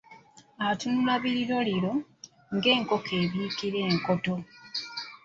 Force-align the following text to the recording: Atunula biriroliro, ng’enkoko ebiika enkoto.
Atunula 0.67 1.13
biriroliro, 1.23 1.91
ng’enkoko 2.55 3.11
ebiika 3.23 3.65
enkoto. 3.89 4.35